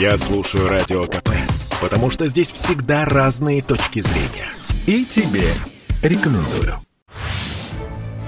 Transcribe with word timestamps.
Я 0.00 0.16
слушаю 0.16 0.68
Радио 0.68 1.06
КП, 1.06 1.30
потому 1.82 2.08
что 2.08 2.28
здесь 2.28 2.52
всегда 2.52 3.04
разные 3.04 3.62
точки 3.62 3.98
зрения. 3.98 4.46
И 4.86 5.04
тебе 5.04 5.42
рекомендую. 6.04 6.76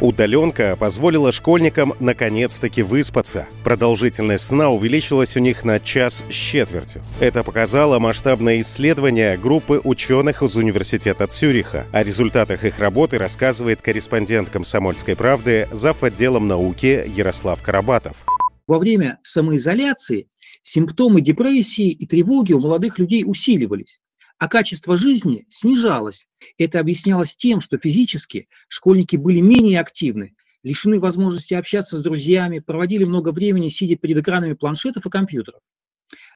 Удаленка 0.00 0.76
позволила 0.76 1.32
школьникам 1.32 1.94
наконец-таки 1.98 2.82
выспаться. 2.82 3.48
Продолжительность 3.64 4.44
сна 4.44 4.68
увеличилась 4.68 5.36
у 5.36 5.40
них 5.40 5.64
на 5.64 5.80
час 5.80 6.24
с 6.30 6.32
четвертью. 6.32 7.02
Это 7.18 7.42
показало 7.42 7.98
масштабное 7.98 8.60
исследование 8.60 9.36
группы 9.36 9.80
ученых 9.82 10.44
из 10.44 10.54
Университета 10.54 11.26
Цюриха. 11.26 11.86
О 11.90 12.04
результатах 12.04 12.62
их 12.62 12.78
работы 12.78 13.18
рассказывает 13.18 13.82
корреспондент 13.82 14.50
«Комсомольской 14.50 15.16
правды» 15.16 15.66
зав. 15.72 16.04
отделом 16.04 16.46
науки 16.46 17.04
Ярослав 17.12 17.60
Карабатов. 17.60 18.24
Во 18.66 18.78
время 18.78 19.20
самоизоляции 19.22 20.28
симптомы 20.62 21.20
депрессии 21.20 21.90
и 21.90 22.06
тревоги 22.06 22.52
у 22.52 22.60
молодых 22.60 22.98
людей 22.98 23.24
усиливались 23.24 24.00
а 24.38 24.48
качество 24.48 24.96
жизни 24.96 25.46
снижалось. 25.48 26.26
Это 26.58 26.80
объяснялось 26.80 27.34
тем, 27.34 27.60
что 27.60 27.78
физически 27.78 28.48
школьники 28.68 29.16
были 29.16 29.40
менее 29.40 29.80
активны, 29.80 30.34
лишены 30.62 31.00
возможности 31.00 31.54
общаться 31.54 31.96
с 31.96 32.02
друзьями, 32.02 32.58
проводили 32.58 33.04
много 33.04 33.32
времени, 33.32 33.68
сидя 33.68 33.96
перед 33.96 34.18
экранами 34.18 34.54
планшетов 34.54 35.06
и 35.06 35.10
компьютеров. 35.10 35.60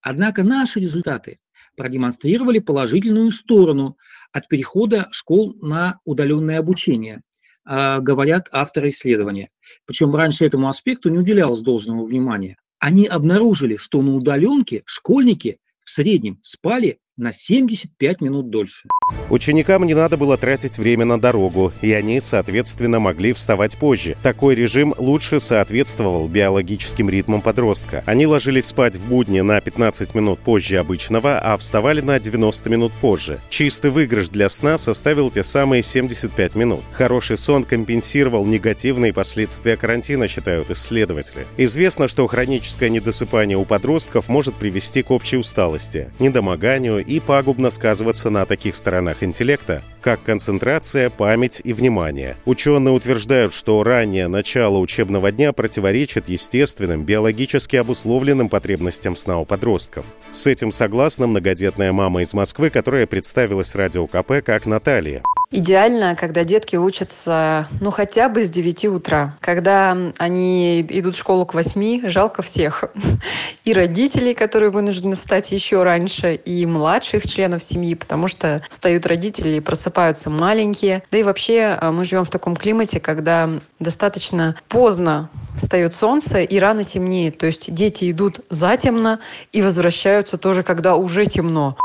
Однако 0.00 0.44
наши 0.44 0.80
результаты 0.80 1.38
продемонстрировали 1.76 2.60
положительную 2.60 3.32
сторону 3.32 3.96
от 4.32 4.48
перехода 4.48 5.08
школ 5.10 5.56
на 5.60 5.98
удаленное 6.04 6.58
обучение, 6.60 7.22
говорят 7.68 8.48
авторы 8.50 8.88
исследования. 8.88 9.50
Причем 9.84 10.14
раньше 10.14 10.46
этому 10.46 10.68
аспекту 10.68 11.10
не 11.10 11.18
уделялось 11.18 11.60
должного 11.60 12.04
внимания. 12.04 12.56
Они 12.78 13.06
обнаружили, 13.06 13.76
что 13.76 14.00
на 14.00 14.14
удаленке 14.14 14.82
школьники 14.86 15.58
в 15.80 15.90
среднем 15.90 16.38
спали 16.42 16.98
на 17.18 17.32
75 17.32 18.20
минут 18.20 18.48
дольше. 18.48 18.88
Ученикам 19.30 19.84
не 19.84 19.94
надо 19.94 20.16
было 20.16 20.38
тратить 20.38 20.78
время 20.78 21.04
на 21.04 21.20
дорогу, 21.20 21.72
и 21.82 21.92
они, 21.92 22.20
соответственно, 22.20 22.98
могли 22.98 23.32
вставать 23.32 23.76
позже. 23.76 24.16
Такой 24.22 24.54
режим 24.54 24.94
лучше 24.96 25.40
соответствовал 25.40 26.28
биологическим 26.28 27.10
ритмам 27.10 27.42
подростка. 27.42 28.02
Они 28.06 28.26
ложились 28.26 28.66
спать 28.66 28.96
в 28.96 29.06
будни 29.06 29.40
на 29.40 29.60
15 29.60 30.14
минут 30.14 30.38
позже 30.38 30.78
обычного, 30.78 31.38
а 31.40 31.56
вставали 31.56 32.00
на 32.00 32.20
90 32.20 32.70
минут 32.70 32.92
позже. 33.00 33.40
Чистый 33.50 33.90
выигрыш 33.90 34.28
для 34.28 34.48
сна 34.48 34.78
составил 34.78 35.30
те 35.30 35.42
самые 35.42 35.82
75 35.82 36.54
минут. 36.54 36.80
Хороший 36.92 37.36
сон 37.36 37.64
компенсировал 37.64 38.46
негативные 38.46 39.12
последствия 39.12 39.76
карантина, 39.76 40.28
считают 40.28 40.70
исследователи. 40.70 41.46
Известно, 41.56 42.08
что 42.08 42.26
хроническое 42.26 42.88
недосыпание 42.88 43.58
у 43.58 43.64
подростков 43.64 44.28
может 44.28 44.54
привести 44.54 45.02
к 45.02 45.10
общей 45.10 45.36
усталости, 45.36 46.10
недомоганию 46.18 47.04
и 47.08 47.20
пагубно 47.20 47.70
сказываться 47.70 48.28
на 48.28 48.44
таких 48.44 48.76
сторонах 48.76 49.22
интеллекта, 49.22 49.82
как 50.02 50.22
концентрация, 50.22 51.08
память 51.08 51.62
и 51.64 51.72
внимание. 51.72 52.36
Ученые 52.44 52.92
утверждают, 52.92 53.54
что 53.54 53.82
раннее 53.82 54.28
начало 54.28 54.78
учебного 54.78 55.32
дня 55.32 55.52
противоречит 55.54 56.28
естественным, 56.28 57.04
биологически 57.04 57.76
обусловленным 57.76 58.50
потребностям 58.50 59.16
сна 59.16 59.38
у 59.38 59.46
подростков. 59.46 60.06
С 60.30 60.46
этим 60.46 60.70
согласна 60.70 61.26
многодетная 61.26 61.92
мама 61.92 62.20
из 62.22 62.34
Москвы, 62.34 62.68
которая 62.68 63.06
представилась 63.06 63.74
радио 63.74 64.06
КП 64.06 64.44
как 64.44 64.66
Наталья. 64.66 65.22
Идеально, 65.50 66.14
когда 66.14 66.44
детки 66.44 66.76
учатся, 66.76 67.68
ну, 67.80 67.90
хотя 67.90 68.28
бы 68.28 68.44
с 68.44 68.50
9 68.50 68.84
утра. 68.86 69.34
Когда 69.40 69.96
они 70.18 70.82
идут 70.82 71.16
в 71.16 71.18
школу 71.18 71.46
к 71.46 71.54
8, 71.54 72.06
жалко 72.08 72.42
всех. 72.42 72.84
И 73.64 73.72
родителей, 73.72 74.34
которые 74.34 74.70
вынуждены 74.70 75.16
встать 75.16 75.50
еще 75.50 75.84
раньше, 75.84 76.34
и 76.34 76.66
младших 76.66 77.26
членов 77.26 77.64
семьи, 77.64 77.94
потому 77.94 78.28
что 78.28 78.62
встают 78.68 79.06
родители 79.06 79.56
и 79.56 79.60
просыпаются 79.60 80.28
маленькие. 80.28 81.02
Да 81.10 81.18
и 81.18 81.22
вообще 81.22 81.78
а, 81.80 81.92
мы 81.92 82.04
живем 82.04 82.24
в 82.24 82.30
таком 82.30 82.54
климате, 82.54 83.00
когда 83.00 83.50
достаточно 83.78 84.56
поздно 84.68 85.30
встает 85.56 85.94
солнце 85.94 86.42
и 86.42 86.58
рано 86.58 86.84
темнеет. 86.84 87.38
То 87.38 87.46
есть 87.46 87.72
дети 87.74 88.10
идут 88.10 88.40
затемно 88.50 89.20
и 89.52 89.62
возвращаются 89.62 90.38
тоже, 90.38 90.62
когда 90.62 90.96
уже 90.96 91.26
темно. 91.26 91.76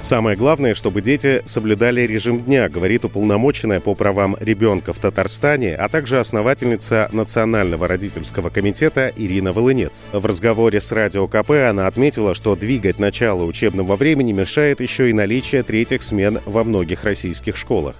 Самое 0.00 0.34
главное, 0.34 0.72
чтобы 0.72 1.02
дети 1.02 1.42
соблюдали 1.44 2.00
режим 2.00 2.40
дня, 2.42 2.70
говорит 2.70 3.04
уполномоченная 3.04 3.80
по 3.80 3.94
правам 3.94 4.34
ребенка 4.40 4.94
в 4.94 4.98
Татарстане, 4.98 5.76
а 5.76 5.90
также 5.90 6.18
основательница 6.18 7.10
Национального 7.12 7.86
родительского 7.86 8.48
комитета 8.48 9.12
Ирина 9.14 9.52
Волынец. 9.52 10.02
В 10.10 10.24
разговоре 10.24 10.80
с 10.80 10.90
Радио 10.90 11.28
КП 11.28 11.50
она 11.68 11.86
отметила, 11.86 12.34
что 12.34 12.56
двигать 12.56 12.98
начало 12.98 13.44
учебного 13.44 13.94
времени 13.94 14.32
мешает 14.32 14.80
еще 14.80 15.10
и 15.10 15.12
наличие 15.12 15.62
третьих 15.62 16.02
смен 16.02 16.40
во 16.46 16.64
многих 16.64 17.04
российских 17.04 17.58
школах. 17.58 17.96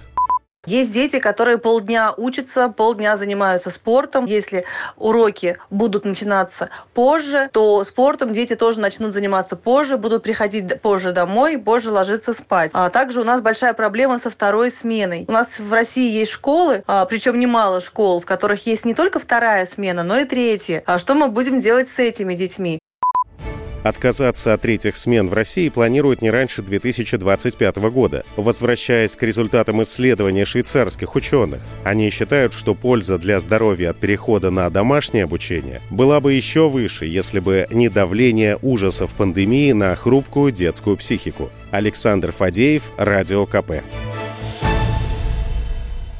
Есть 0.67 0.93
дети, 0.93 1.17
которые 1.17 1.57
полдня 1.57 2.13
учатся, 2.15 2.69
полдня 2.69 3.17
занимаются 3.17 3.71
спортом. 3.71 4.25
Если 4.25 4.63
уроки 4.95 5.57
будут 5.71 6.05
начинаться 6.05 6.69
позже, 6.93 7.49
то 7.51 7.83
спортом 7.83 8.31
дети 8.31 8.55
тоже 8.55 8.79
начнут 8.79 9.11
заниматься 9.11 9.55
позже, 9.55 9.97
будут 9.97 10.21
приходить 10.21 10.79
позже 10.79 11.13
домой, 11.13 11.57
позже 11.57 11.89
ложиться 11.89 12.33
спать. 12.33 12.69
А 12.73 12.91
также 12.91 13.21
у 13.21 13.23
нас 13.23 13.41
большая 13.41 13.73
проблема 13.73 14.19
со 14.19 14.29
второй 14.29 14.69
сменой. 14.69 15.25
У 15.27 15.31
нас 15.31 15.47
в 15.57 15.73
России 15.73 16.11
есть 16.11 16.31
школы, 16.31 16.83
а, 16.85 17.05
причем 17.05 17.39
немало 17.39 17.81
школ, 17.81 18.21
в 18.21 18.27
которых 18.27 18.63
есть 18.67 18.85
не 18.85 18.93
только 18.93 19.17
вторая 19.17 19.65
смена, 19.65 20.03
но 20.03 20.19
и 20.19 20.25
третья. 20.25 20.83
А 20.85 20.99
что 20.99 21.15
мы 21.15 21.29
будем 21.29 21.57
делать 21.57 21.89
с 21.95 21.97
этими 21.97 22.35
детьми? 22.35 22.77
Отказаться 23.83 24.53
от 24.53 24.61
третьих 24.61 24.95
смен 24.95 25.27
в 25.27 25.33
России 25.33 25.69
планируют 25.69 26.21
не 26.21 26.29
раньше 26.29 26.61
2025 26.61 27.77
года. 27.89 28.23
Возвращаясь 28.35 29.15
к 29.15 29.23
результатам 29.23 29.81
исследования 29.81 30.45
швейцарских 30.45 31.15
ученых, 31.15 31.61
они 31.83 32.09
считают, 32.09 32.53
что 32.53 32.75
польза 32.75 33.17
для 33.17 33.39
здоровья 33.39 33.89
от 33.89 33.97
перехода 33.97 34.51
на 34.51 34.69
домашнее 34.69 35.23
обучение 35.23 35.81
была 35.89 36.19
бы 36.19 36.33
еще 36.33 36.69
выше, 36.69 37.05
если 37.05 37.39
бы 37.39 37.67
не 37.71 37.89
давление 37.89 38.57
ужасов 38.61 39.15
пандемии 39.15 39.71
на 39.71 39.95
хрупкую 39.95 40.51
детскую 40.51 40.97
психику. 40.97 41.49
Александр 41.71 42.31
Фадеев, 42.31 42.91
Радио 42.97 43.45
КП. 43.45 43.83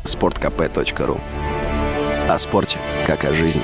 Спорткп.ру 0.04 1.20
О 2.28 2.40
спорте, 2.40 2.80
как 3.06 3.24
о 3.24 3.34
жизни. 3.34 3.62